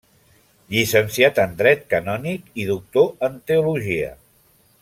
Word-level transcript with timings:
Llicenciat 0.75 1.41
en 1.43 1.53
Dret 1.59 1.85
Canònic 1.93 2.49
i 2.65 2.69
doctor 2.73 3.09
en 3.29 3.39
Teologia. 3.51 4.13